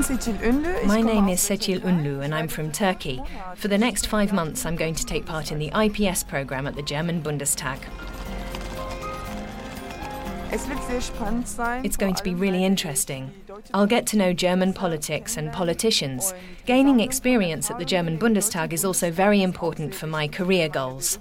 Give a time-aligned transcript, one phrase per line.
[0.00, 3.22] My name is Seçil Ünlü and I'm from Turkey.
[3.56, 6.74] For the next five months, I'm going to take part in the IPS program at
[6.74, 7.78] the German Bundestag.
[11.84, 13.30] It's going to be really interesting.
[13.74, 16.32] I'll get to know German politics and politicians.
[16.64, 21.18] Gaining experience at the German Bundestag is also very important for my career goals.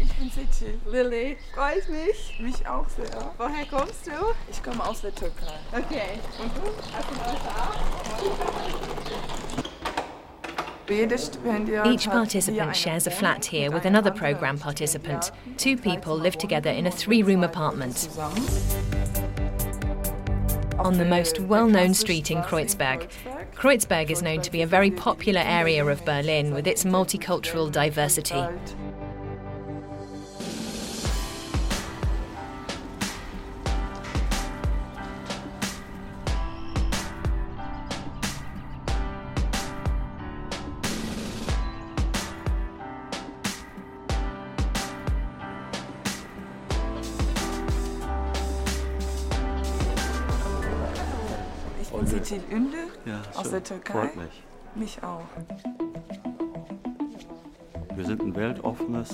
[0.00, 0.78] Ich bin Seçil.
[0.86, 2.38] Lilly, freue ich mich.
[2.40, 3.32] Mich auch sehr.
[3.36, 4.12] Woher kommst du?
[4.50, 5.54] Ich komme aus der Türkei.
[5.72, 6.18] Okay.
[6.40, 6.62] Und du?
[6.92, 7.18] Hast du
[10.90, 15.32] Each participant shares a flat here with another program participant.
[15.58, 18.08] Two people live together in a three room apartment.
[20.78, 23.10] On the most well known street in Kreuzberg.
[23.58, 28.40] Kreuzberg is known to be a very popular area of Berlin with its multicultural diversity.
[52.08, 53.92] Seçil Ünlü ja, aus der Türkei.
[53.92, 54.42] Freut mich.
[54.74, 55.22] Mich auch.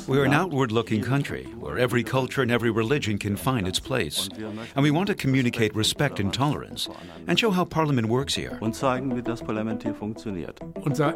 [0.09, 4.29] We're an outward looking country where every culture and every religion can find its place.
[4.77, 6.91] And we want to communicate respect and tolerance
[7.27, 8.59] and show how Parliament works here.
[8.61, 8.99] Unser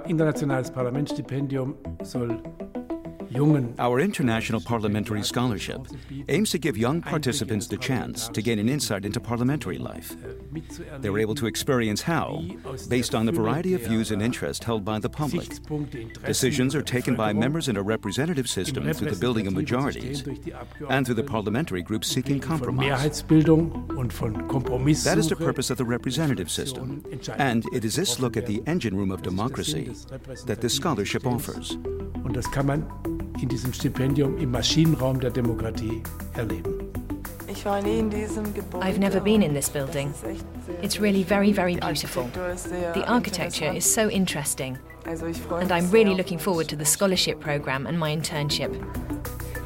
[0.07, 2.43] internationales Parlamentsstipendium soll
[3.79, 5.87] our International Parliamentary Scholarship
[6.29, 10.17] aims to give young participants the chance to gain an insight into parliamentary life.
[10.99, 12.43] They were able to experience how,
[12.89, 15.49] based on the variety of views and interests held by the public,
[16.25, 20.25] decisions are taken by members in a representative system through the building of majorities
[20.89, 23.23] and through the parliamentary groups seeking compromise.
[25.05, 27.05] That is the purpose of the representative system,
[27.37, 29.93] and it is this look at the engine room of democracy
[30.47, 31.77] that this scholarship offers.
[33.41, 36.03] Und das kann man in diesem Stipendium im Maschinenraum der Demokratie
[36.35, 36.75] erleben.
[38.81, 40.13] I've never been in this building.
[40.83, 42.25] It's really very, very beautiful.
[42.95, 44.79] The architecture is so interesting.
[45.07, 48.73] And I'm really looking forward to the scholarship program and my internship.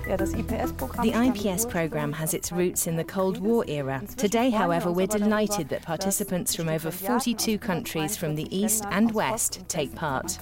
[0.05, 4.03] The IPS program has its roots in the Cold War era.
[4.17, 9.65] Today, however, we're delighted that participants from over 42 countries from the East and West
[9.69, 10.39] take part.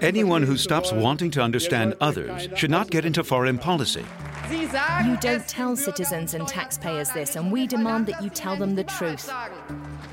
[0.00, 4.04] Anyone who stops wanting to understand others should not get into foreign policy.
[4.52, 8.84] You don't tell citizens and taxpayers this, and we demand that you tell them the
[8.84, 9.32] truth.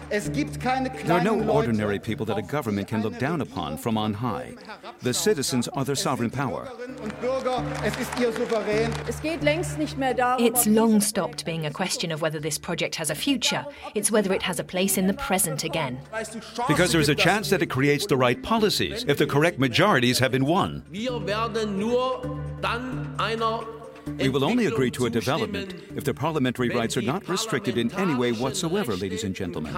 [0.10, 4.56] There are no ordinary people that a government can look down upon from on high.
[5.02, 6.72] The citizens are their sovereign power.
[10.40, 13.66] It's long stopped being a question of whether this project has a future.
[13.94, 16.00] It's whether it has a place in the present again.
[16.68, 20.20] Because there is a chance that it creates the right policies if the correct majorities
[20.20, 20.84] have been won.
[24.18, 27.92] We will only agree to a development if the parliamentary rights are not restricted in
[27.94, 29.74] any way whatsoever, ladies and gentlemen.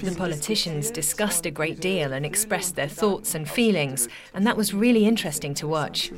[0.00, 4.72] The politicians discussed a great deal and expressed their thoughts and feelings, and that was
[4.72, 6.12] really interesting to watch.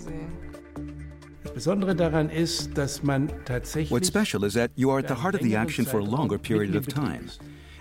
[3.88, 6.38] What's special is that you are at the heart of the action for a longer
[6.38, 7.30] period of time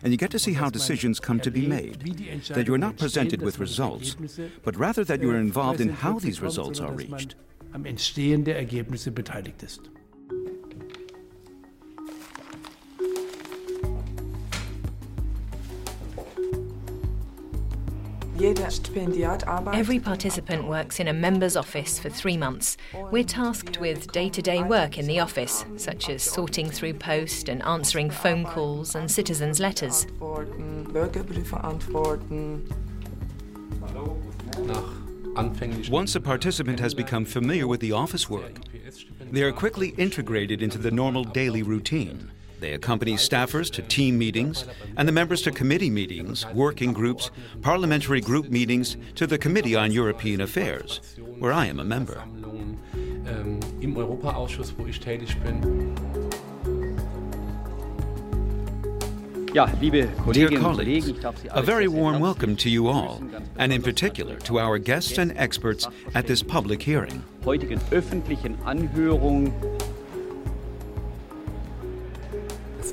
[0.04, 2.02] and you get to see how decisions come to be made.
[2.50, 4.16] That you are not presented with results,
[4.64, 7.36] but rather that you are involved in how these results are reached.
[7.74, 9.90] Am Entstehen der Ergebnisse beteiligt ist.
[18.44, 22.76] Every participant works in a member's office for three months.
[23.12, 27.50] We're tasked with day to day work in the office, such as sorting through post
[27.50, 30.08] and answering phone calls and citizens' letters.
[35.90, 38.60] Once a participant has become familiar with the office work,
[39.32, 42.32] they are quickly integrated into the normal daily routine.
[42.62, 44.66] They accompany staffers to team meetings
[44.96, 47.32] and the members to committee meetings, working groups,
[47.64, 51.02] parliamentary group meetings, to the Committee on European Affairs,
[51.40, 52.24] where I am a member.
[60.32, 61.12] Dear colleagues,
[61.50, 63.24] a very warm welcome to you all,
[63.58, 67.24] and in particular to our guests and experts at this public hearing.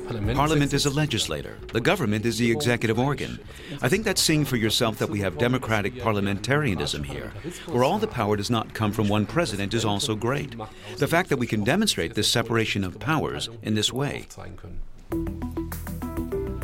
[0.09, 3.39] Parliament is a legislator, the government is the executive organ.
[3.81, 7.31] I think that seeing for yourself that we have democratic parliamentarianism here,
[7.67, 10.55] where all the power does not come from one president, is also great.
[10.97, 14.27] The fact that we can demonstrate this separation of powers in this way.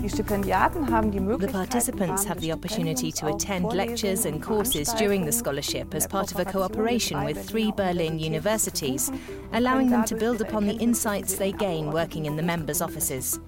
[0.06, 6.32] The participants have the opportunity to attend lectures and courses during the scholarship as part
[6.32, 9.12] of a cooperation with three Berlin universities,
[9.54, 13.40] allowing them to build upon the insights they gain working in the members' offices.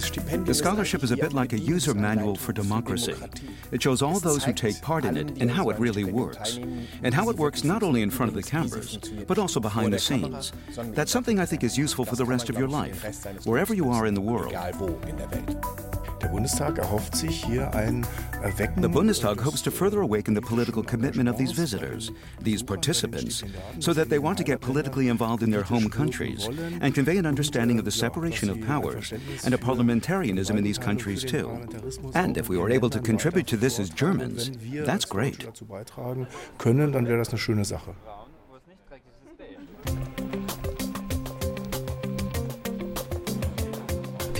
[0.00, 3.14] The scholarship is a bit like a user manual for democracy.
[3.70, 6.58] It shows all those who take part in it and how it really works.
[7.02, 9.98] And how it works not only in front of the cameras, but also behind the
[9.98, 10.52] scenes.
[10.76, 13.04] That's something I think is useful for the rest of your life,
[13.44, 14.54] wherever you are in the world.
[16.22, 18.06] Der Bundestag erhofft sich hier ein
[18.42, 18.82] Erwecken.
[18.82, 22.12] The Bundestag hopes to further awaken the political commitment of these visitors,
[22.42, 23.42] these participants,
[23.78, 26.46] so that they want to get politically involved in their home countries
[26.80, 29.12] and convey an understanding of the separation of powers
[29.44, 31.48] and a parliamentarianism in these countries too.
[32.14, 34.50] And if we were able to contribute to this as Germans,
[34.84, 35.46] that's great.
[36.58, 37.94] Können, dann wäre das eine schöne Sache.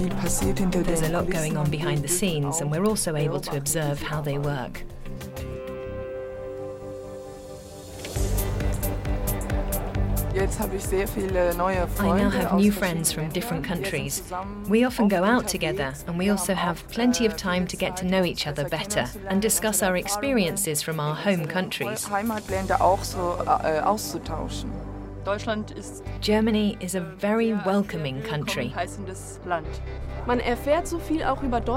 [0.00, 4.22] There's a lot going on behind the scenes, and we're also able to observe how
[4.22, 4.82] they work.
[10.32, 14.22] I now have new friends from different countries.
[14.68, 18.06] We often go out together, and we also have plenty of time to get to
[18.06, 22.08] know each other better and discuss our experiences from our home countries.
[26.20, 28.74] Germany is a very welcoming country.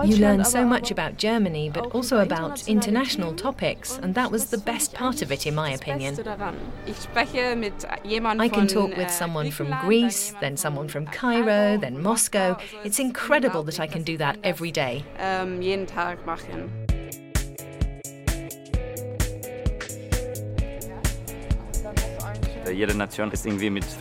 [0.05, 4.57] You learn so much about Germany, but also about international topics, and that was the
[4.57, 6.17] best part of it, in my opinion.
[6.85, 12.57] I can talk with someone from Greece, then someone from Cairo, then Moscow.
[12.83, 15.03] It's incredible that I can do that every day.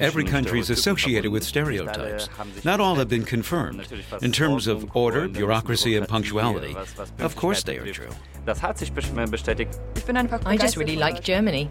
[0.01, 2.29] Every country is associated with stereotypes.
[2.65, 3.87] Not all have been confirmed.
[4.23, 6.77] In terms of order, bureaucracy, and punctuality,
[7.19, 8.11] of course they are true.
[10.47, 11.71] I just really like Germany.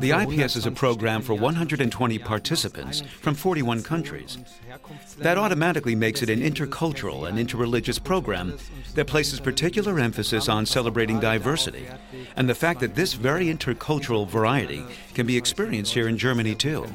[0.00, 4.38] The IPS is a program for 120 participants from 41 countries.
[5.18, 8.58] That automatically makes it an intercultural and interreligious program
[8.94, 11.86] that places particular emphasis on celebrating diversity
[12.36, 14.84] and the fact that this very intercultural variety
[15.14, 16.86] can be experienced here in Germany too.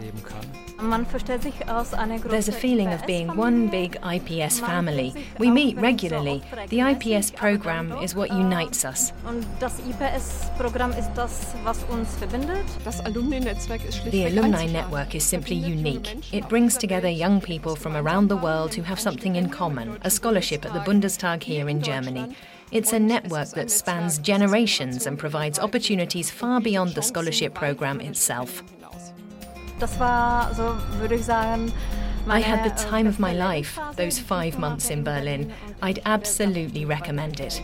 [0.82, 5.14] There's a feeling of being one big IPS family.
[5.38, 6.42] We meet regularly.
[6.70, 9.14] The IPS program is what unites us.
[14.12, 16.34] The alumni network is simply unique.
[16.34, 20.10] It brings together young people from around the world who have something in common a
[20.10, 22.36] scholarship at the Bundestag here in Germany.
[22.72, 28.64] It's a network that spans generations and provides opportunities far beyond the scholarship program itself.
[32.28, 35.52] I had the time of my life those five months in Berlin.
[35.82, 37.62] I'd absolutely recommend it.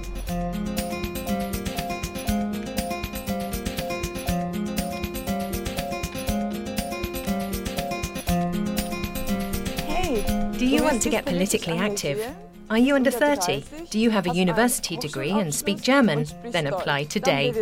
[10.57, 12.19] Do you want to get politically active?
[12.69, 13.63] Are you under 30?
[13.91, 16.25] Do you have a university degree and speak German?
[16.45, 17.53] Then apply today.